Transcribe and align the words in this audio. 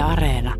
Areena. 0.00 0.54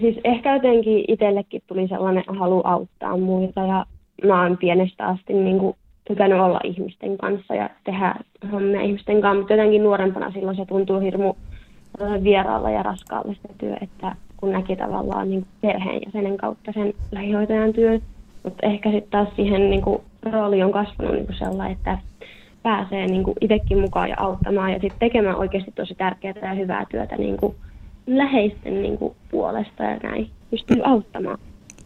Siis 0.00 0.16
ehkä 0.24 0.54
jotenkin 0.54 1.04
itsellekin 1.08 1.62
tuli 1.66 1.88
sellainen 1.88 2.24
halu 2.26 2.60
auttaa 2.64 3.16
muita 3.16 3.60
ja 3.60 3.86
mä 4.24 4.42
oon 4.42 4.56
pienestä 4.56 5.06
asti 5.06 5.32
niin 5.32 5.58
kuin 5.58 5.76
tykännyt 6.08 6.40
olla 6.40 6.60
ihmisten 6.64 7.18
kanssa 7.18 7.54
ja 7.54 7.70
tehdä 7.84 8.14
hommia 8.52 8.80
ihmisten 8.80 9.20
kanssa, 9.20 9.38
mutta 9.38 9.52
jotenkin 9.52 9.82
nuorempana 9.82 10.30
silloin 10.30 10.56
se 10.56 10.66
tuntuu 10.66 11.00
hirmu 11.00 11.34
vieraalla 12.22 12.70
ja 12.70 12.82
raskaalle 12.82 13.34
se 13.34 13.54
työ, 13.58 13.76
että 13.80 14.16
kun 14.36 14.52
näki 14.52 14.76
tavallaan 14.76 15.30
niin 15.30 15.46
perheenjäsenen 15.60 16.36
kautta 16.36 16.72
sen 16.72 16.94
lähihoitajan 17.12 17.72
työn. 17.72 18.02
Mutta 18.42 18.66
ehkä 18.66 18.90
sitten 18.90 19.10
taas 19.10 19.28
siihen 19.36 19.70
niin 19.70 19.82
kuin, 19.82 20.02
rooli 20.32 20.62
on 20.62 20.72
kasvanut 20.72 21.14
niin 21.14 21.26
kuin 21.26 21.38
sellainen, 21.38 21.76
että 21.76 21.98
pääsee 22.66 23.06
niin 23.06 23.24
kuin 23.24 23.36
itsekin 23.40 23.80
mukaan 23.80 24.08
ja 24.08 24.16
auttamaan 24.18 24.72
ja 24.72 24.78
sitten 24.80 24.98
tekemään 25.00 25.36
oikeasti 25.36 25.72
tosi 25.74 25.94
tärkeää 25.94 26.34
ja 26.42 26.54
hyvää 26.54 26.84
työtä 26.90 27.16
niin 27.16 27.36
kuin 27.36 27.54
läheisten 28.06 28.82
niin 28.82 28.98
kuin 28.98 29.14
puolesta 29.30 29.82
ja 29.82 29.96
näin 30.02 30.30
pystyy 30.50 30.80
auttamaan. 30.84 31.38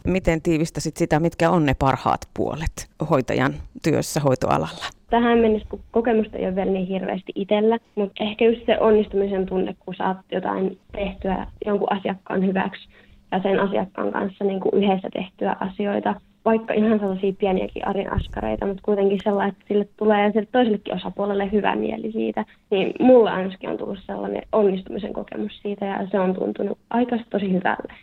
Miten 0.07 0.41
tiivistäsit 0.41 0.97
sitä, 0.97 1.19
mitkä 1.19 1.49
on 1.49 1.65
ne 1.65 1.73
parhaat 1.79 2.21
puolet 2.33 2.89
hoitajan 3.09 3.53
työssä 3.83 4.19
hoitoalalla? 4.19 4.85
Tähän 5.09 5.39
mennessä, 5.39 5.67
kun 5.69 5.79
kokemusta 5.91 6.37
ei 6.37 6.45
ole 6.45 6.55
vielä 6.55 6.71
niin 6.71 6.87
hirveästi 6.87 7.31
itsellä, 7.35 7.77
mutta 7.95 8.23
ehkä 8.23 8.45
just 8.45 8.65
se 8.65 8.79
onnistumisen 8.79 9.45
tunne, 9.45 9.75
kun 9.79 9.95
saat 9.95 10.17
jotain 10.31 10.77
tehtyä 10.91 11.47
jonkun 11.65 11.91
asiakkaan 11.91 12.45
hyväksi 12.45 12.87
ja 13.31 13.41
sen 13.41 13.59
asiakkaan 13.59 14.11
kanssa 14.11 14.43
niin 14.43 14.59
kuin 14.59 14.83
yhdessä 14.83 15.09
tehtyä 15.13 15.55
asioita, 15.59 16.15
vaikka 16.45 16.73
ihan 16.73 16.99
sellaisia 16.99 17.33
pieniäkin 17.39 17.87
arin 17.87 18.13
askareita, 18.13 18.65
mutta 18.65 18.81
kuitenkin 18.85 19.19
sellainen, 19.23 19.51
että 19.53 19.65
sille 19.67 19.87
tulee 19.97 20.31
sille 20.31 20.47
toisellekin 20.51 20.95
osapuolelle 20.95 21.51
hyvä 21.51 21.75
mieli 21.75 22.11
siitä, 22.11 22.45
niin 22.69 22.93
mulla 22.99 23.31
ainakin 23.31 23.69
on 23.69 23.77
tullut 23.77 23.99
sellainen 24.05 24.43
onnistumisen 24.51 25.13
kokemus 25.13 25.61
siitä 25.61 25.85
ja 25.85 26.07
se 26.11 26.19
on 26.19 26.35
tuntunut 26.35 26.77
aika 26.89 27.17
tosi 27.29 27.53
hyvälle. 27.53 27.93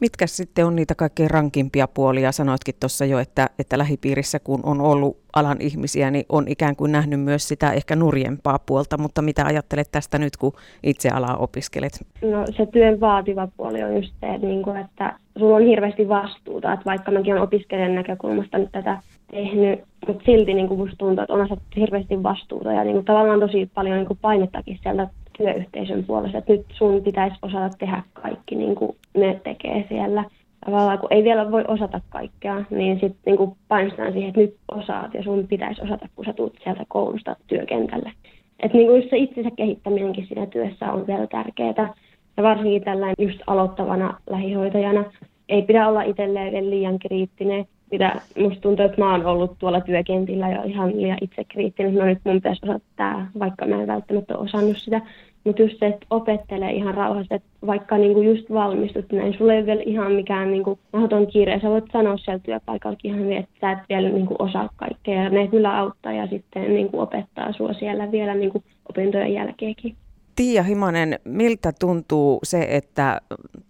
Mitkä 0.00 0.26
sitten 0.26 0.66
on 0.66 0.76
niitä 0.76 0.94
kaikkein 0.94 1.30
rankimpia 1.30 1.88
puolia? 1.88 2.32
Sanoitkin 2.32 2.74
tuossa 2.80 3.04
jo, 3.04 3.18
että, 3.18 3.50
että 3.58 3.78
lähipiirissä 3.78 4.38
kun 4.38 4.60
on 4.62 4.80
ollut 4.80 5.16
alan 5.32 5.56
ihmisiä, 5.60 6.10
niin 6.10 6.26
on 6.28 6.48
ikään 6.48 6.76
kuin 6.76 6.92
nähnyt 6.92 7.20
myös 7.20 7.48
sitä 7.48 7.72
ehkä 7.72 7.96
nurjempaa 7.96 8.58
puolta, 8.66 8.98
mutta 8.98 9.22
mitä 9.22 9.44
ajattelet 9.46 9.88
tästä 9.92 10.18
nyt, 10.18 10.36
kun 10.36 10.52
itse 10.82 11.08
alaa 11.08 11.36
opiskelet? 11.36 12.06
No 12.22 12.44
se 12.56 12.66
työn 12.66 13.00
vaativa 13.00 13.48
puoli 13.56 13.82
on 13.82 13.96
just 13.96 14.12
se, 14.20 14.38
niin 14.38 14.62
kuin, 14.62 14.76
että 14.76 15.18
sulla 15.38 15.56
on 15.56 15.62
hirveästi 15.62 16.08
vastuuta, 16.08 16.72
että 16.72 16.84
vaikka 16.84 17.12
mäkin 17.12 17.32
olen 17.32 17.42
opiskelijan 17.42 17.94
näkökulmasta 17.94 18.58
nyt 18.58 18.72
tätä 18.72 18.98
tehnyt, 19.30 19.80
mutta 20.06 20.24
silti 20.24 20.54
niin 20.54 20.68
kuin 20.68 20.80
musta 20.80 20.96
tuntuu, 20.96 21.22
että 21.22 21.34
on 21.34 21.58
hirveästi 21.76 22.22
vastuuta 22.22 22.72
ja 22.72 22.84
niin 22.84 22.94
kuin, 22.94 23.04
tavallaan 23.04 23.40
tosi 23.40 23.70
paljon 23.74 23.96
niin 23.96 24.06
kuin 24.06 24.18
painettakin 24.22 24.78
sieltä 24.82 25.08
työyhteisön 25.38 26.04
puolesta, 26.04 26.38
että 26.38 26.52
nyt 26.52 26.66
sun 26.72 27.02
pitäisi 27.02 27.36
osata 27.42 27.76
tehdä 27.78 28.02
kaikki 28.12 28.54
niin 28.54 28.74
kuin 28.74 28.96
ne 29.16 29.40
tekee 29.44 29.86
siellä. 29.88 30.24
Tavallaan 30.64 30.98
kun 30.98 31.12
ei 31.12 31.24
vielä 31.24 31.50
voi 31.50 31.64
osata 31.68 32.00
kaikkea, 32.08 32.64
niin 32.70 33.00
sitten 33.00 33.36
niin 33.36 33.52
painetaan 33.68 34.12
siihen, 34.12 34.28
että 34.28 34.40
nyt 34.40 34.56
osaat 34.68 35.14
ja 35.14 35.22
sun 35.22 35.48
pitäisi 35.48 35.82
osata, 35.82 36.08
kun 36.16 36.24
sä 36.24 36.32
tulet 36.32 36.52
sieltä 36.64 36.84
koulusta 36.88 37.36
työkentälle. 37.46 38.12
Että 38.60 38.78
niin 38.78 38.88
kuin 38.88 39.02
se 39.10 39.16
itsensä 39.16 39.50
kehittäminenkin 39.56 40.26
siinä 40.26 40.46
työssä 40.46 40.92
on 40.92 41.06
vielä 41.06 41.26
tärkeää. 41.26 41.94
Ja 42.36 42.42
varsinkin 42.42 42.84
tällainen 42.84 43.26
just 43.26 43.40
aloittavana 43.46 44.20
lähihoitajana 44.30 45.04
ei 45.48 45.62
pidä 45.62 45.88
olla 45.88 46.02
itselleen 46.02 46.70
liian 46.70 46.98
kriittinen 46.98 47.66
mitä 47.90 48.20
musta 48.38 48.60
tuntuu, 48.60 48.84
että 48.84 49.00
mä 49.00 49.12
oon 49.12 49.26
ollut 49.26 49.58
tuolla 49.58 49.80
työkentillä 49.80 50.50
jo 50.50 50.62
ihan 50.62 51.02
liian 51.02 51.18
itse 51.20 51.44
kriittinen, 51.44 51.94
no 51.94 52.04
nyt 52.04 52.18
mun 52.24 52.34
pitäisi 52.34 52.60
osata 52.64 52.84
tämä, 52.96 53.26
vaikka 53.38 53.66
mä 53.66 53.82
en 53.82 53.86
välttämättä 53.86 54.38
osannut 54.38 54.78
sitä. 54.78 55.00
Mutta 55.46 55.62
just 55.62 55.78
se, 55.78 55.86
että 55.86 56.06
opettelee 56.10 56.72
ihan 56.72 56.94
rauhassa, 56.94 57.34
että 57.34 57.48
vaikka 57.66 57.98
niinku 57.98 58.22
just 58.22 58.52
valmistut 58.52 59.12
näin, 59.12 59.34
sulla 59.38 59.52
ei 59.52 59.66
vielä 59.66 59.82
ihan 59.86 60.12
mikään 60.12 60.50
niinku 60.50 60.78
mahdoton 60.92 61.26
kiire. 61.26 61.60
Sä 61.60 61.68
voit 61.68 61.84
sanoa 61.92 62.16
siellä 62.16 62.38
työpaikallakin 62.38 63.14
ihan 63.14 63.32
että 63.32 63.60
sä 63.60 63.72
et 63.72 63.78
vielä 63.88 64.08
niinku 64.08 64.36
osaa 64.38 64.68
kaikkea. 64.76 65.22
Ja 65.22 65.30
ne 65.30 65.48
kyllä 65.48 65.78
auttaa 65.78 66.12
ja 66.12 66.26
sitten 66.26 66.74
niinku 66.74 67.00
opettaa 67.00 67.52
sua 67.52 67.72
siellä 67.72 68.12
vielä 68.12 68.34
niinku 68.34 68.62
opintojen 68.88 69.34
jälkeenkin. 69.34 69.96
Tiia 70.36 70.62
Himanen, 70.62 71.18
miltä 71.24 71.72
tuntuu 71.72 72.40
se, 72.42 72.66
että 72.70 73.20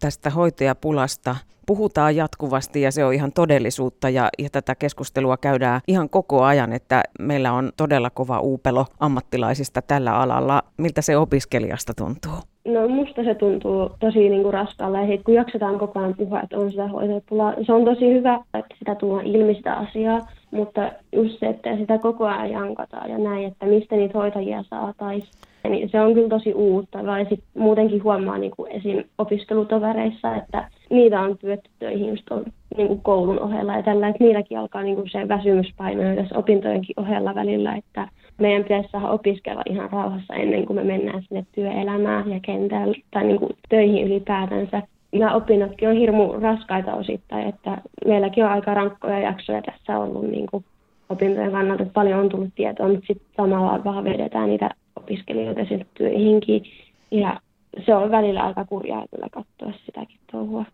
tästä 0.00 0.30
hoitajapulasta 0.30 1.36
puhutaan 1.66 2.16
jatkuvasti 2.16 2.80
ja 2.80 2.92
se 2.92 3.04
on 3.04 3.14
ihan 3.14 3.32
todellisuutta 3.32 4.10
ja, 4.10 4.28
ja 4.38 4.50
tätä 4.50 4.74
keskustelua 4.74 5.36
käydään 5.36 5.80
ihan 5.88 6.10
koko 6.10 6.42
ajan, 6.42 6.72
että 6.72 7.02
meillä 7.18 7.52
on 7.52 7.72
todella 7.76 8.10
kova 8.10 8.40
uupelo 8.40 8.86
ammattilaisista 9.00 9.82
tällä 9.82 10.16
alalla. 10.16 10.62
Miltä 10.76 11.02
se 11.02 11.16
opiskelijasta 11.16 11.94
tuntuu? 11.94 12.55
No 12.66 12.88
musta 12.88 13.24
se 13.24 13.34
tuntuu 13.34 13.90
tosi 14.00 14.28
niin 14.28 14.42
kuin 14.42 14.54
raskaalle 14.54 15.06
ja 15.06 15.18
kun 15.24 15.34
jaksetaan 15.34 15.78
koko 15.78 16.00
ajan 16.00 16.14
puhua, 16.14 16.40
että 16.40 16.58
on 16.58 16.70
sitä 16.70 16.88
hoitajapulaa. 16.88 17.54
Se 17.66 17.72
on 17.72 17.84
tosi 17.84 18.14
hyvä, 18.14 18.34
että 18.54 18.74
sitä 18.78 18.94
tuodaan 18.94 19.26
ilmi 19.26 19.54
sitä 19.54 19.74
asiaa, 19.74 20.18
mutta 20.50 20.92
just 21.12 21.38
se, 21.40 21.46
että 21.46 21.76
sitä 21.76 21.98
koko 21.98 22.26
ajan 22.26 22.50
jankataan 22.50 23.10
ja 23.10 23.18
näin, 23.18 23.44
että 23.44 23.66
mistä 23.66 23.96
niitä 23.96 24.18
hoitajia 24.18 24.62
saataisiin 24.70 25.30
niin 25.68 25.88
se 25.88 26.00
on 26.00 26.14
kyllä 26.14 26.28
tosi 26.28 26.54
uutta. 26.54 26.98
Ja 26.98 27.24
sitten 27.28 27.48
muutenkin 27.58 28.04
huomaa 28.04 28.38
niin 28.38 28.52
kuin 28.56 28.72
esim. 28.72 29.04
opiskelutovereissa, 29.18 30.36
että 30.36 30.68
niitä 30.90 31.20
on 31.20 31.38
työtty 31.38 31.70
töihin 31.78 32.08
just 32.08 32.30
on, 32.30 32.44
niin 32.76 32.88
kuin 32.88 33.00
koulun 33.00 33.40
ohella 33.40 33.76
ja 33.76 33.82
tällä, 33.82 34.08
että 34.08 34.24
niilläkin 34.24 34.58
alkaa 34.58 34.82
niin 34.82 34.96
kuin 34.96 35.10
se 35.10 35.28
väsymyspaino 35.28 36.02
tässä 36.16 36.38
opintojenkin 36.38 37.00
ohella 37.00 37.34
välillä, 37.34 37.76
että 37.76 38.08
meidän 38.38 38.62
pitäisi 38.62 38.88
saada 38.92 39.08
opiskella 39.08 39.62
ihan 39.70 39.90
rauhassa 39.90 40.34
ennen 40.34 40.66
kuin 40.66 40.76
me 40.76 40.84
mennään 40.84 41.22
sinne 41.22 41.46
työelämään 41.52 42.30
ja 42.30 42.40
kentällä 42.40 42.94
tai 43.10 43.24
niin 43.24 43.38
kuin 43.38 43.56
töihin 43.68 44.06
ylipäätänsä. 44.06 44.82
Nämä 45.12 45.34
opinnotkin 45.34 45.88
on 45.88 45.96
hirmu 45.96 46.32
raskaita 46.32 46.94
osittain, 46.94 47.48
että 47.48 47.78
meilläkin 48.06 48.44
on 48.44 48.50
aika 48.50 48.74
rankkoja 48.74 49.18
jaksoja 49.18 49.62
tässä 49.62 49.98
ollut 49.98 50.30
niin 50.30 50.46
kuin 50.50 50.64
opintojen 51.08 51.52
kannalta, 51.52 51.82
että 51.82 51.92
paljon 51.92 52.20
on 52.20 52.28
tullut 52.28 52.54
tietoa, 52.54 52.88
mutta 52.88 53.06
sitten 53.06 53.28
samalla 53.36 53.84
vaan 53.84 54.04
vedetään 54.04 54.48
niitä 54.48 54.70
opiskelijoita 54.96 55.64
sinne 55.64 55.86
työihinkin. 55.94 56.62
Ja 57.10 57.40
se 57.86 57.94
on 57.94 58.10
välillä 58.10 58.42
aika 58.42 58.64
kurjaa 58.64 59.04
kyllä 59.10 59.28
katsoa 59.30 59.80
sitäkin 59.86 60.18
touhua. 60.32 60.64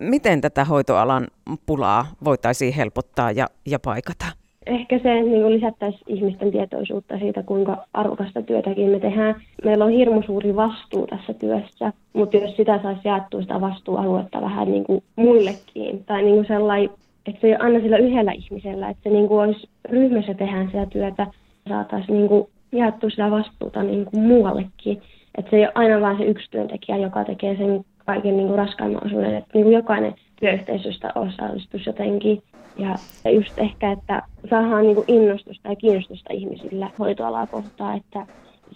Miten 0.00 0.40
tätä 0.40 0.64
hoitoalan 0.64 1.26
pulaa 1.66 2.06
voitaisiin 2.24 2.74
helpottaa 2.74 3.30
ja, 3.30 3.46
ja 3.66 3.78
paikata? 3.78 4.39
Ehkä 4.70 4.98
se 4.98 5.22
niin 5.22 5.50
lisättäisiin 5.50 6.02
ihmisten 6.06 6.50
tietoisuutta 6.50 7.18
siitä, 7.18 7.42
kuinka 7.42 7.86
arvokasta 7.94 8.42
työtäkin 8.42 8.90
me 8.90 9.00
tehdään. 9.00 9.34
Meillä 9.64 9.84
on 9.84 9.90
hirmu 9.90 10.22
suuri 10.22 10.56
vastuu 10.56 11.06
tässä 11.06 11.34
työssä, 11.34 11.92
mutta 12.12 12.36
jos 12.36 12.56
sitä 12.56 12.80
saisi 12.82 13.00
jaettua 13.04 13.42
sitä 13.42 13.60
vastuualuetta 13.60 14.40
vähän 14.40 14.70
niin 14.70 14.84
kuin 14.84 15.02
muillekin, 15.16 16.04
tai 16.04 16.22
niin 16.22 16.34
kuin 16.34 16.46
sellainen, 16.46 16.90
että 17.26 17.40
se 17.40 17.46
ei 17.46 17.52
ole 17.52 17.62
aina 17.62 17.80
sillä 17.80 17.96
yhdellä 17.96 18.32
ihmisellä, 18.32 18.88
että 18.88 19.02
se 19.02 19.10
niin 19.10 19.28
kuin 19.28 19.40
olisi 19.40 19.68
ryhmässä 19.88 20.34
tehdään 20.34 20.66
sitä 20.66 20.86
työtä, 20.86 21.26
saataisiin 21.68 22.18
niin 22.18 22.28
kuin 22.28 22.48
jaettu 22.72 23.10
sitä 23.10 23.30
vastuuta 23.30 23.82
niin 23.82 24.04
kuin 24.04 24.22
muuallekin. 24.22 25.02
Että 25.38 25.50
se 25.50 25.56
ei 25.56 25.62
ole 25.62 25.72
aina 25.74 26.00
vain 26.00 26.18
se 26.18 26.24
yksi 26.24 26.50
työntekijä, 26.50 26.96
joka 26.96 27.24
tekee 27.24 27.56
sen 27.56 27.84
kaiken 28.06 28.36
niin 28.36 28.46
kuin 28.46 28.58
raskaimman 28.58 29.06
osuuden. 29.06 29.34
Että 29.34 29.50
niin 29.54 29.64
kuin 29.64 29.74
jokainen 29.74 30.14
työyhteisöstä 30.40 31.12
osallistuisi 31.14 31.88
jotenkin. 31.88 32.42
Ja 32.80 33.30
just 33.30 33.58
ehkä, 33.58 33.92
että 33.92 34.22
saadaan 34.50 34.82
niin 34.82 35.04
innostusta 35.08 35.68
ja 35.68 35.76
kiinnostusta 35.76 36.32
ihmisillä 36.32 36.90
hoitoalaa 36.98 37.46
kohtaan, 37.46 37.96
että 37.96 38.26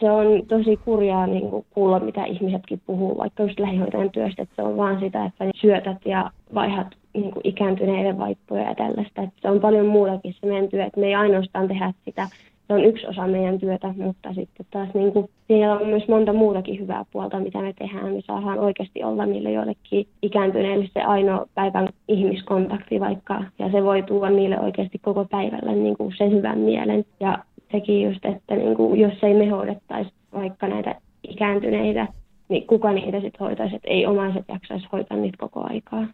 se 0.00 0.10
on 0.10 0.46
tosi 0.46 0.76
kurjaa 0.76 1.26
niin 1.26 1.50
kuin 1.50 1.66
kuulla, 1.70 2.00
mitä 2.00 2.24
ihmisetkin 2.24 2.80
puhuu, 2.86 3.18
vaikka 3.18 3.42
just 3.42 3.60
lähihoitajan 3.60 4.10
työstä, 4.10 4.42
että 4.42 4.56
se 4.56 4.62
on 4.62 4.76
vaan 4.76 5.00
sitä, 5.00 5.24
että 5.24 5.44
syötät 5.54 5.98
ja 6.04 6.30
vaihat 6.54 6.86
niin 7.14 7.30
kuin 7.32 7.40
ikääntyneiden 7.44 8.18
vaippoja 8.18 8.62
ja 8.62 8.74
tällaista. 8.74 9.22
Että 9.22 9.40
se 9.42 9.50
on 9.50 9.60
paljon 9.60 9.86
muutakin 9.86 10.34
se 10.40 10.46
meidän 10.46 10.68
työ, 10.68 10.84
että 10.84 11.00
me 11.00 11.06
ei 11.06 11.14
ainoastaan 11.14 11.68
tehdä 11.68 11.92
sitä 12.04 12.28
se 12.66 12.74
on 12.74 12.84
yksi 12.84 13.06
osa 13.06 13.26
meidän 13.26 13.58
työtä, 13.58 13.94
mutta 13.96 14.34
sitten 14.34 14.66
taas 14.70 14.88
niin 14.94 15.12
kuin, 15.12 15.30
siellä 15.46 15.74
on 15.78 15.86
myös 15.86 16.08
monta 16.08 16.32
muutakin 16.32 16.80
hyvää 16.80 17.04
puolta, 17.12 17.40
mitä 17.40 17.62
me 17.62 17.72
tehdään. 17.78 18.14
Me 18.14 18.20
saadaan 18.20 18.58
oikeasti 18.58 19.04
olla 19.04 19.26
niille 19.26 19.52
joillekin 19.52 20.06
ikääntyneille 20.22 20.88
se 20.94 21.02
ainoa 21.02 21.46
päivän 21.54 21.88
ihmiskontakti 22.08 23.00
vaikka, 23.00 23.44
ja 23.58 23.70
se 23.70 23.84
voi 23.84 24.02
tuoda 24.02 24.30
niille 24.30 24.60
oikeasti 24.60 24.98
koko 24.98 25.24
päivällä 25.24 25.72
niin 25.72 25.96
kuin 25.96 26.14
sen 26.18 26.30
hyvän 26.32 26.58
mielen. 26.58 27.04
Ja 27.20 27.38
sekin 27.72 28.02
just, 28.02 28.24
että 28.24 28.56
niin 28.56 28.76
kuin, 28.76 29.00
jos 29.00 29.14
ei 29.22 29.34
me 29.34 29.46
hoidettaisi 29.46 30.10
vaikka 30.34 30.68
näitä 30.68 30.94
ikääntyneitä, 31.28 32.08
niin 32.48 32.66
kuka 32.66 32.92
niitä 32.92 33.20
sitten 33.20 33.46
hoitaisi, 33.46 33.76
että 33.76 33.90
ei 33.90 34.06
omaiset 34.06 34.44
jaksaisi 34.48 34.86
hoitaa 34.92 35.16
niitä 35.16 35.36
koko 35.40 35.66
aikaa. 35.70 36.06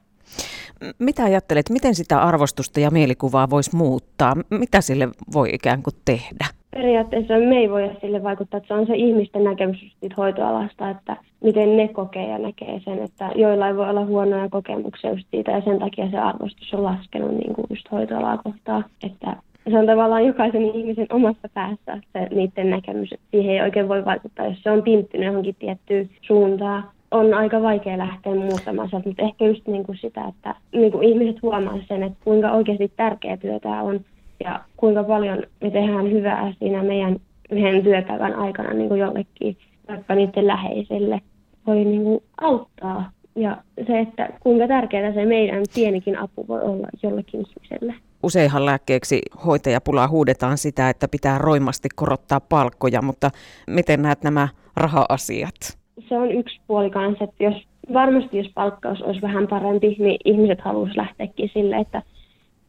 Mitä 0.99 1.25
ajattelet, 1.25 1.71
miten 1.71 1.95
sitä 1.95 2.23
arvostusta 2.23 2.81
ja 2.81 2.91
mielikuvaa 2.91 3.51
voisi 3.51 3.77
muuttaa? 3.77 4.37
Mitä 4.51 4.81
sille 4.81 5.09
voi 5.33 5.49
ikään 5.53 5.83
kuin 5.83 5.95
tehdä? 6.05 6.47
Periaatteessa 6.71 7.35
me 7.35 7.57
ei 7.59 7.71
voi 7.71 7.91
sille 8.01 8.23
vaikuttaa, 8.23 8.59
että 8.59 8.69
se 8.69 8.75
on 8.75 8.87
se 8.87 8.95
ihmisten 8.97 9.45
näkemys 9.45 9.97
hoitoalasta, 10.17 10.91
että 10.91 11.17
miten 11.45 11.77
ne 11.77 11.89
kokee 11.89 12.29
ja 12.29 12.39
näkee 12.39 12.81
sen, 12.85 13.03
että 13.03 13.31
joillain 13.35 13.77
voi 13.77 13.91
olla 13.91 14.05
huonoja 14.05 14.49
kokemuksia 14.49 15.11
just 15.11 15.27
siitä 15.31 15.51
ja 15.51 15.61
sen 15.61 15.79
takia 15.79 16.11
se 16.11 16.19
arvostus 16.19 16.75
on 16.75 16.85
laskenut 16.85 17.31
niin 17.31 17.55
kuin 17.55 17.67
just 17.71 17.93
hoitoalaa 17.93 18.39
kohtaan. 18.45 18.85
Että 19.03 19.37
se 19.71 19.79
on 19.79 19.87
tavallaan 19.87 20.27
jokaisen 20.27 20.63
ihmisen 20.63 21.07
omassa 21.11 21.49
päässä 21.55 21.99
se 22.13 22.29
niiden 22.35 22.71
näkemys. 22.71 23.13
Että 23.13 23.27
siihen 23.31 23.55
ei 23.55 23.61
oikein 23.61 23.89
voi 23.89 24.05
vaikuttaa, 24.05 24.47
jos 24.47 24.63
se 24.63 24.71
on 24.71 24.83
pinttynyt 24.83 25.27
johonkin 25.27 25.57
tiettyyn 25.59 26.11
suuntaan. 26.23 26.85
On 27.11 27.35
aika 27.35 27.63
vaikea 27.63 27.99
lähteä 27.99 28.35
muuttamaan 28.35 28.91
sieltä, 28.91 29.09
mutta 29.09 29.23
ehkä 29.23 29.45
just 29.45 29.67
niin 29.67 29.85
kuin 29.85 29.99
sitä, 29.99 30.25
että 30.29 30.55
niin 30.73 30.93
kuin 30.93 31.09
ihmiset 31.09 31.43
huomaa 31.43 31.79
sen, 31.89 32.03
että 32.03 32.19
kuinka 32.25 32.51
oikeasti 32.51 32.93
tärkeä 32.97 33.37
työ 33.37 33.61
tämä 33.61 33.83
on 33.83 34.01
ja 34.45 34.61
kuinka 34.77 35.05
paljon 35.05 35.43
me 35.61 35.71
tehdään 35.71 36.11
hyvää 36.11 36.55
siinä 36.59 36.83
meidän 36.83 37.17
yhden 37.51 37.83
työpäivän 37.83 38.35
aikana 38.35 38.73
niin 38.73 38.89
kuin 38.89 39.01
jollekin, 39.01 39.57
vaikka 39.89 40.15
niiden 40.15 40.47
läheiselle, 40.47 41.21
voi 41.67 41.85
niin 41.85 42.03
kuin 42.03 42.23
auttaa. 42.41 43.11
Ja 43.37 43.57
se, 43.87 44.01
että 44.01 44.29
kuinka 44.41 44.69
tärkeää 44.69 45.13
se 45.13 45.25
meidän 45.25 45.63
pienikin 45.75 46.19
apu 46.19 46.49
voi 46.49 46.61
olla 46.61 46.89
jollekin 47.03 47.41
ihmiselle. 47.41 47.95
Useinhan 48.23 48.67
lääkkeeksi 48.67 49.23
hoitajapulaa 49.47 50.09
huudetaan 50.09 50.59
sitä, 50.59 50.91
että 50.91 51.09
pitää 51.09 51.39
roimasti 51.39 51.89
korottaa 51.95 52.41
palkkoja, 52.41 53.03
mutta 53.03 53.31
miten 53.67 54.03
näet 54.03 54.23
nämä 54.23 54.49
raha-asiat? 54.77 55.80
Se 56.09 56.19
on 56.19 56.31
yksi 56.31 56.61
puoli 56.67 56.91
kanssa, 56.91 57.25
että 57.25 57.45
jos, 57.45 57.55
varmasti 57.93 58.39
jos 58.39 58.51
palkkaus 58.55 59.03
olisi 59.03 59.23
vähän 59.23 59.49
parempi, 59.49 59.97
niin 59.99 60.19
ihmiset 60.25 60.61
haluaisivat 60.61 60.97
lähteäkin 60.97 61.51
sille, 61.55 61.77
että 61.77 62.03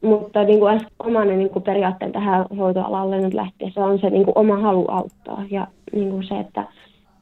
mutta 0.02 0.44
niin 0.44 0.60
kuin 0.60 0.82
oman 1.00 1.28
niin 1.28 1.50
kuin 1.50 1.64
periaatteen 1.64 2.12
tähän 2.12 2.46
hoitoalalle 2.58 3.18
nyt 3.18 3.34
se 3.74 3.80
on 3.80 4.00
se 4.00 4.10
niin 4.10 4.26
kuin 4.26 4.38
oma 4.38 4.58
halu 4.58 4.86
auttaa 4.88 5.44
ja 5.52 5.68
niin 5.94 6.10
kuin 6.10 6.24
se, 6.24 6.40
että 6.40 6.68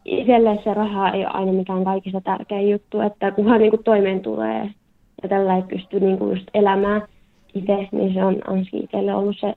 itselle 0.05 0.59
se 0.63 0.73
raha 0.73 1.09
ei 1.09 1.19
ole 1.19 1.31
aina 1.33 1.53
mikään 1.53 1.83
kaikista 1.83 2.21
tärkein 2.21 2.69
juttu, 2.69 3.01
että 3.01 3.31
kunhan 3.31 3.59
niin 3.59 3.71
kuin 3.71 3.83
toimeen 3.83 4.19
tulee 4.19 4.69
ja 5.23 5.29
tällä 5.29 5.55
ei 5.55 5.61
pysty 5.61 5.99
niin 5.99 6.17
kuin 6.17 6.37
just 6.37 6.49
elämään 6.53 7.01
itse, 7.53 7.87
niin 7.91 8.13
se 8.13 8.25
on 8.25 8.35
ainakin 8.47 8.83
itselle 8.83 9.13
ollut 9.15 9.35
se 9.39 9.53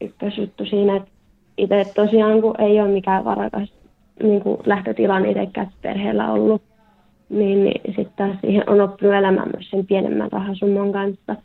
ykkösjuttu 0.00 0.66
siinä, 0.66 0.96
että 0.96 1.10
itse 1.56 1.84
tosiaan 1.94 2.40
kun 2.42 2.60
ei 2.60 2.80
ole 2.80 2.88
mikään 2.88 3.24
varakas 3.24 3.83
niin 4.22 4.40
kuin 4.40 4.58
lähtötilanne 4.66 5.30
itsekään 5.30 5.70
perheellä 5.82 6.32
ollut, 6.32 6.62
niin, 7.28 7.64
niin 7.64 7.80
sitten 7.86 8.12
taas 8.16 8.36
siihen 8.40 8.70
on 8.70 8.80
oppinut 8.80 9.14
elämään 9.14 9.50
myös 9.54 9.70
sen 9.70 9.86
pienemmän 9.86 10.32
rahasumman 10.32 10.92
kanssa. 10.92 11.36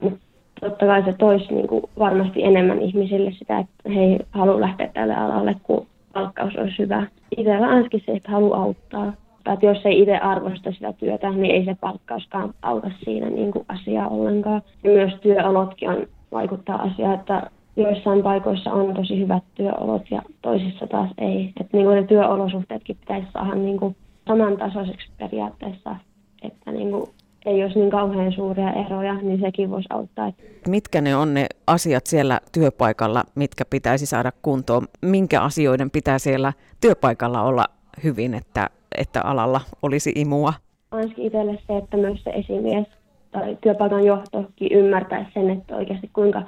Mutta 0.00 0.18
totta 0.60 0.86
kai 0.86 1.04
se 1.04 1.12
toisi 1.18 1.54
niin 1.54 1.68
kuin 1.68 1.82
varmasti 1.98 2.44
enemmän 2.44 2.82
ihmisille 2.82 3.32
sitä, 3.32 3.58
että 3.58 3.90
he 3.90 4.00
ei 4.00 4.18
halua 4.30 4.60
lähteä 4.60 4.88
tälle 4.94 5.14
alalle, 5.14 5.56
kun 5.62 5.86
palkkaus 6.12 6.56
olisi 6.56 6.78
hyvä. 6.78 7.06
Itsellä 7.36 7.66
ainakin 7.68 8.02
se, 8.06 8.12
että 8.12 8.30
haluaa 8.30 8.62
auttaa. 8.62 9.12
Tai 9.44 9.54
että 9.54 9.66
jos 9.66 9.86
ei 9.86 10.00
itse 10.00 10.16
arvosta 10.16 10.72
sitä 10.72 10.92
työtä, 10.92 11.30
niin 11.30 11.54
ei 11.54 11.64
se 11.64 11.76
palkkauskaan 11.80 12.54
auta 12.62 12.90
siinä 13.04 13.30
niin 13.30 13.52
kuin 13.52 13.64
asiaa 13.68 14.08
ollenkaan. 14.08 14.62
Ja 14.84 14.90
myös 14.90 15.12
työolotkin 15.14 15.88
on, 15.90 16.06
vaikuttaa 16.32 16.82
asiaan, 16.82 17.14
että 17.14 17.50
joissain 17.76 18.22
paikoissa 18.22 18.72
on 18.72 18.94
tosi 18.94 19.20
hyvät 19.20 19.44
työolot 19.54 20.10
ja 20.10 20.22
toisissa 20.42 20.86
taas 20.86 21.10
ei. 21.18 21.52
Että 21.60 21.76
niin 21.76 21.86
kuin 21.86 21.96
ne 21.96 22.06
työolosuhteetkin 22.06 22.96
pitäisi 22.96 23.26
saada 23.32 23.54
niin 23.54 23.78
kuin 23.78 23.96
samantasoiseksi 24.28 25.08
periaatteessa, 25.18 25.96
että 26.42 26.72
niin 26.72 26.90
kuin 26.90 27.10
ei 27.46 27.62
olisi 27.62 27.78
niin 27.78 27.90
kauhean 27.90 28.32
suuria 28.32 28.72
eroja, 28.72 29.14
niin 29.14 29.40
sekin 29.40 29.70
voisi 29.70 29.88
auttaa. 29.90 30.32
Mitkä 30.68 31.00
ne 31.00 31.16
on 31.16 31.34
ne 31.34 31.46
asiat 31.66 32.06
siellä 32.06 32.40
työpaikalla, 32.52 33.24
mitkä 33.34 33.64
pitäisi 33.70 34.06
saada 34.06 34.32
kuntoon? 34.42 34.86
Minkä 35.02 35.40
asioiden 35.40 35.90
pitää 35.90 36.18
siellä 36.18 36.52
työpaikalla 36.80 37.42
olla 37.42 37.64
hyvin, 38.04 38.34
että, 38.34 38.70
että 38.98 39.20
alalla 39.22 39.60
olisi 39.82 40.12
imua? 40.14 40.52
Ainakin 40.90 41.26
itselle 41.26 41.58
se, 41.66 41.76
että 41.76 41.96
myös 41.96 42.22
se 42.24 42.30
esimies 42.30 42.86
tai 43.30 43.58
työpaikan 43.60 44.04
johtokin 44.04 44.72
ymmärtäisi 44.72 45.30
sen, 45.34 45.50
että 45.50 45.76
oikeasti 45.76 46.10
kuinka 46.12 46.42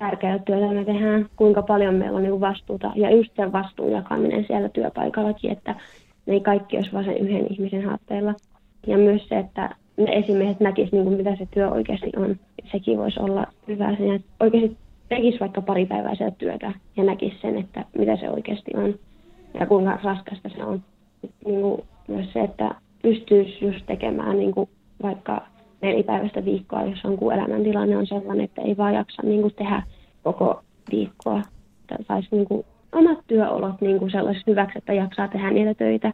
tärkeää 0.00 0.38
työtä 0.38 0.72
me 0.72 0.84
tehdään, 0.84 1.26
kuinka 1.36 1.62
paljon 1.62 1.94
meillä 1.94 2.16
on 2.16 2.22
niin 2.22 2.40
vastuuta 2.40 2.92
ja 2.94 3.10
just 3.10 3.30
sen 3.36 3.52
vastuun 3.52 3.92
jakaminen 3.92 4.44
siellä 4.46 4.68
työpaikallakin, 4.68 5.50
että 5.50 5.74
ne 6.26 6.34
ei 6.34 6.40
kaikki 6.40 6.76
olisi 6.76 6.92
vain 6.92 7.04
sen 7.04 7.18
yhden 7.18 7.46
ihmisen 7.52 7.84
haatteilla. 7.84 8.34
Ja 8.86 8.98
myös 8.98 9.28
se, 9.28 9.38
että 9.38 9.74
ne 9.96 10.12
esimiehet 10.12 10.60
näkisivät, 10.60 11.04
niin 11.04 11.16
mitä 11.16 11.36
se 11.36 11.48
työ 11.50 11.70
oikeasti 11.70 12.12
on. 12.16 12.36
Sekin 12.72 12.98
voisi 12.98 13.20
olla 13.20 13.46
hyvä 13.68 13.96
siinä, 13.96 14.14
että 14.14 14.28
oikeasti 14.40 14.76
tekisi 15.08 15.40
vaikka 15.40 15.60
pari 15.60 15.86
päivää 15.86 16.30
työtä 16.38 16.72
ja 16.96 17.04
näkisi 17.04 17.36
sen, 17.42 17.58
että 17.58 17.84
mitä 17.98 18.16
se 18.16 18.30
oikeasti 18.30 18.70
on 18.74 18.94
ja 19.60 19.66
kuinka 19.66 19.98
raskasta 20.02 20.48
se 20.48 20.64
on. 20.64 20.82
Niin 21.44 21.60
kuin 21.60 21.82
myös 22.08 22.32
se, 22.32 22.40
että 22.40 22.74
pystyisi 23.02 23.64
just 23.64 23.86
tekemään 23.86 24.38
niin 24.38 24.52
kuin 24.52 24.68
vaikka 25.02 25.46
nelipäiväistä 25.82 26.44
viikkoa, 26.44 26.82
jos 26.82 27.04
on 27.04 27.16
kun 27.16 27.32
elämäntilanne 27.32 27.96
on 27.96 28.06
sellainen, 28.06 28.44
että 28.44 28.62
ei 28.62 28.76
vaan 28.76 28.94
jaksa 28.94 29.22
niin 29.22 29.40
kuin 29.40 29.54
tehdä 29.54 29.82
koko 30.22 30.60
viikkoa. 30.90 31.42
Saisi 32.08 32.28
niin 32.30 32.46
kuin 32.46 32.64
omat 32.92 33.18
työolot 33.26 33.80
niin 33.80 33.98
kuin 33.98 34.10
sellaiset 34.10 34.46
hyväksi, 34.46 34.78
että 34.78 34.92
jaksaa 34.92 35.28
tehdä 35.28 35.50
niitä 35.50 35.74
töitä 35.74 36.12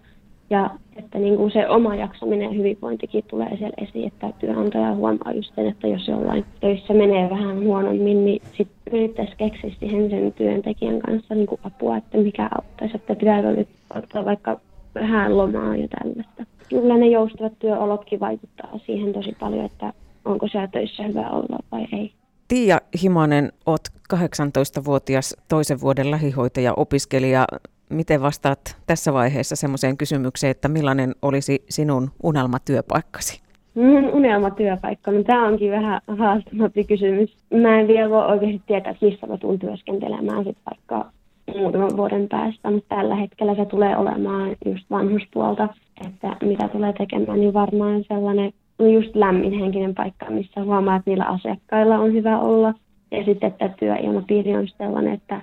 ja 0.50 0.70
että 0.96 1.18
niin 1.18 1.36
kuin 1.36 1.50
se 1.50 1.68
oma 1.68 1.94
jaksaminen 1.94 2.48
ja 2.48 2.56
hyvinvointikin 2.58 3.24
tulee 3.28 3.56
siellä 3.56 3.74
esiin, 3.88 4.06
että 4.06 4.32
työnantaja 4.38 4.94
huomaa 4.94 5.32
just 5.34 5.54
sen, 5.54 5.66
että 5.66 5.86
jos 5.86 6.08
jollain 6.08 6.44
töissä 6.60 6.94
menee 6.94 7.30
vähän 7.30 7.64
huonommin, 7.64 8.24
niin 8.24 8.42
sitten 8.56 8.92
yrittäisi 8.92 9.32
keksiä 9.36 9.70
siihen 9.80 10.10
sen 10.10 10.32
työntekijän 10.32 11.00
kanssa 11.00 11.34
niin 11.34 11.46
kuin 11.46 11.60
apua, 11.64 11.96
että 11.96 12.18
mikä 12.18 12.48
auttaisi, 12.58 12.96
että 12.96 13.14
pitääkö 13.14 13.52
nyt 13.52 13.68
ottaa 13.94 14.24
vaikka 14.24 14.60
vähän 14.94 15.38
lomaa 15.38 15.76
ja 15.76 15.88
tällaista. 15.88 16.55
Kyllä 16.68 16.96
ne 16.96 17.06
joustavat 17.06 17.58
työolotkin 17.58 18.20
vaikuttaa 18.20 18.78
siihen 18.86 19.12
tosi 19.12 19.36
paljon, 19.40 19.64
että 19.64 19.92
onko 20.24 20.48
siellä 20.48 20.68
töissä 20.68 21.02
hyvä 21.02 21.30
olla 21.30 21.58
vai 21.72 21.86
ei. 21.92 22.12
Tiia 22.48 22.78
Himanen, 23.02 23.52
olet 23.66 23.90
18-vuotias 24.14 25.36
toisen 25.48 25.80
vuoden 25.80 26.10
lähihoitaja-opiskelija. 26.10 27.44
Miten 27.90 28.22
vastaat 28.22 28.76
tässä 28.86 29.12
vaiheessa 29.12 29.56
semmoiseen 29.56 29.96
kysymykseen, 29.96 30.50
että 30.50 30.68
millainen 30.68 31.14
olisi 31.22 31.64
sinun 31.68 32.10
unelmatyöpaikkasi? 32.22 33.40
Mun 33.74 34.04
unelmatyöpaikka, 34.04 35.10
no 35.10 35.22
tämä 35.22 35.46
onkin 35.46 35.70
vähän 35.70 36.00
haastavampi 36.18 36.84
kysymys. 36.84 37.36
Mä 37.50 37.80
en 37.80 37.88
vielä 37.88 38.10
voi 38.10 38.26
oikeasti 38.26 38.62
tietää, 38.66 38.92
että 38.92 39.06
missä 39.06 39.26
mä 39.26 39.38
tuun 39.38 39.58
työskentelemään 39.58 40.44
sit 40.44 40.58
vaikka 40.70 41.10
muutaman 41.54 41.96
vuoden 41.96 42.28
päästä, 42.28 42.70
mutta 42.70 42.96
tällä 42.96 43.14
hetkellä 43.14 43.54
se 43.54 43.64
tulee 43.64 43.96
olemaan 43.96 44.56
just 44.66 44.90
vanhuspuolta, 44.90 45.68
että 46.06 46.36
mitä 46.42 46.68
tulee 46.68 46.92
tekemään, 46.92 47.40
niin 47.40 47.54
varmaan 47.54 48.04
sellainen 48.08 48.52
just 48.92 49.16
lämminhenkinen 49.16 49.94
paikka, 49.94 50.30
missä 50.30 50.64
huomaa, 50.64 50.96
että 50.96 51.10
niillä 51.10 51.24
asiakkailla 51.24 51.98
on 51.98 52.12
hyvä 52.12 52.38
olla. 52.38 52.74
Ja 53.10 53.24
sitten, 53.24 53.46
että 53.46 53.68
työilmapiiri 53.68 54.56
on 54.56 54.68
sellainen, 54.68 55.12
että 55.12 55.42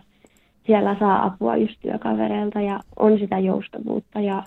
siellä 0.65 0.95
saa 0.99 1.25
apua 1.25 1.57
just 1.57 1.75
työkavereilta 1.81 2.61
ja 2.61 2.79
on 2.99 3.19
sitä 3.19 3.39
joustavuutta. 3.39 4.19
Ja 4.19 4.43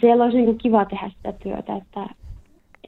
siellä 0.00 0.24
olisi 0.24 0.36
niin 0.36 0.58
kiva 0.58 0.84
tehdä 0.84 1.10
sitä 1.16 1.32
työtä, 1.32 1.76
että 1.76 2.06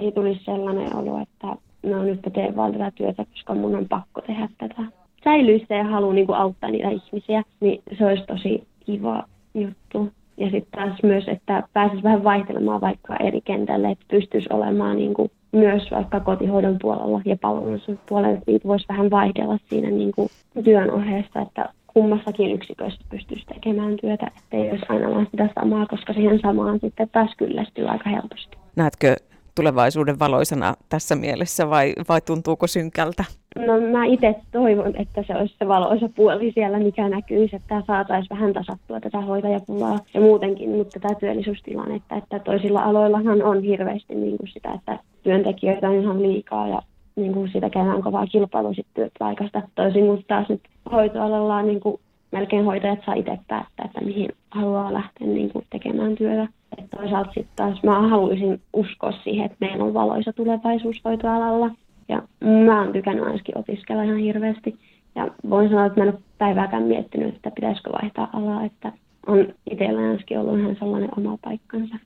ei 0.00 0.12
tulisi 0.12 0.44
sellainen 0.44 0.96
olo, 0.96 1.18
että 1.18 1.46
no 1.82 2.02
nyt 2.02 2.20
teen 2.32 2.56
vaan 2.56 2.72
tätä 2.72 2.90
työtä, 2.90 3.24
koska 3.24 3.54
mun 3.54 3.76
on 3.76 3.88
pakko 3.88 4.20
tehdä 4.20 4.48
tätä. 4.58 4.82
Säilyisi 5.24 5.66
ja 5.68 5.84
haluaa 5.84 6.14
niin 6.14 6.34
auttaa 6.34 6.70
niitä 6.70 6.90
ihmisiä, 6.90 7.42
niin 7.60 7.82
se 7.98 8.06
olisi 8.06 8.22
tosi 8.26 8.66
kiva 8.86 9.24
juttu. 9.54 10.12
Ja 10.36 10.50
sitten 10.50 10.86
taas 10.86 11.02
myös, 11.02 11.24
että 11.28 11.62
pääsisi 11.72 12.02
vähän 12.02 12.24
vaihtelemaan 12.24 12.80
vaikka 12.80 13.16
eri 13.16 13.40
kentälle, 13.40 13.90
että 13.90 14.04
pystyisi 14.10 14.48
olemaan 14.52 14.96
niin 14.96 15.14
kuin 15.14 15.30
myös 15.52 15.90
vaikka 15.90 16.20
kotihoidon 16.20 16.76
puolella 16.82 17.20
ja 17.24 17.36
palvelun 17.40 17.80
puolella, 18.08 18.38
että 18.38 18.50
niitä 18.50 18.68
voisi 18.68 18.86
vähän 18.88 19.10
vaihdella 19.10 19.58
siinä 19.68 19.90
niin 19.90 20.12
kuin 20.12 20.28
työn 20.64 20.90
ohjeesta, 20.90 21.40
että 21.40 21.68
kummassakin 21.86 22.52
yksikössä 22.52 23.00
pystyisi 23.10 23.46
tekemään 23.46 23.96
työtä, 24.00 24.30
ettei 24.36 24.70
olisi 24.70 24.86
aina 24.88 25.10
vain 25.10 25.28
sitä 25.30 25.48
samaa, 25.60 25.86
koska 25.86 26.12
siihen 26.12 26.40
samaan 26.42 26.80
sitten 26.80 27.08
taas 27.12 27.30
kyllästyy 27.36 27.88
aika 27.88 28.10
helposti. 28.10 28.58
Näetkö 28.76 29.16
tulevaisuuden 29.54 30.18
valoisana 30.18 30.74
tässä 30.88 31.16
mielessä 31.16 31.70
vai, 31.70 31.92
vai 32.08 32.20
tuntuuko 32.20 32.66
synkältä? 32.66 33.24
No 33.56 33.80
mä 33.92 34.04
itse 34.04 34.34
toivon, 34.52 34.96
että 34.96 35.24
se 35.26 35.36
olisi 35.36 35.54
se 35.58 35.68
valoisa 35.68 36.08
puoli 36.16 36.52
siellä, 36.52 36.78
mikä 36.78 37.08
näkyisi, 37.08 37.56
että 37.56 37.82
saataisiin 37.86 38.38
vähän 38.38 38.52
tasattua 38.52 39.00
tätä 39.00 39.20
hoitajapulaa 39.20 39.98
ja 40.14 40.20
muutenkin 40.20 40.70
mutta 40.70 41.00
tätä 41.00 41.14
työllisyystilannetta, 41.14 42.16
että 42.16 42.38
toisilla 42.38 42.82
aloillahan 42.82 43.42
on 43.42 43.62
hirveästi 43.62 44.14
niin 44.14 44.36
kuin 44.36 44.48
sitä, 44.48 44.72
että 44.72 44.98
työntekijöitä 45.22 45.88
on 45.88 46.00
ihan 46.00 46.22
liikaa 46.22 46.68
ja 46.68 46.82
niin 47.16 47.32
kuin 47.32 47.50
sitä 47.52 47.70
käydään 47.70 48.02
kovaa 48.02 48.26
kilpailua 48.26 48.74
sitten 48.74 48.94
työpaikasta. 48.94 49.62
Toisin 49.74 50.06
kuin 50.06 50.24
taas 50.28 50.48
nyt 50.48 50.60
hoitoalalla 50.92 51.56
on 51.56 51.66
niin 51.66 51.80
kuin 51.80 52.00
melkein 52.32 52.64
hoitajat 52.64 52.98
saa 53.06 53.14
itse 53.14 53.38
päättää, 53.48 53.84
että 53.84 54.00
mihin 54.00 54.28
haluaa 54.50 54.92
lähteä 54.92 55.26
niin 55.26 55.50
kuin 55.50 55.66
tekemään 55.70 56.14
työtä. 56.14 56.48
Et 56.78 56.84
toisaalta 56.96 57.32
sitten 57.34 57.56
taas 57.56 57.82
mä 57.82 58.08
haluaisin 58.08 58.60
uskoa 58.72 59.12
siihen, 59.24 59.46
että 59.46 59.56
meillä 59.60 59.84
on 59.84 59.94
valoisa 59.94 60.32
tulevaisuus 60.32 61.00
hoitoalalla. 61.04 61.70
Ja 62.08 62.22
mä 62.66 62.82
oon 62.82 62.92
tykännyt 62.92 63.24
ainakin 63.24 63.58
opiskella 63.58 64.02
ihan 64.02 64.18
hirveästi. 64.18 64.78
Ja 65.14 65.28
voin 65.50 65.68
sanoa, 65.68 65.86
että 65.86 66.00
mä 66.00 66.04
en 66.04 66.12
ole 66.14 66.22
päivääkään 66.38 66.82
miettinyt, 66.82 67.34
että 67.34 67.50
pitäisikö 67.50 67.92
vaihtaa 67.92 68.30
alaa, 68.32 68.64
että 68.64 68.92
on 69.26 69.54
itsellä 69.70 70.00
ainakin 70.00 70.38
ollut 70.38 70.58
ihan 70.58 70.76
sellainen 70.78 71.10
oma 71.18 71.38
paikkansa. 71.44 71.96